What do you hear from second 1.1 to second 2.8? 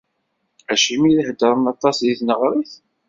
i heddren aṭas di tneɣrit?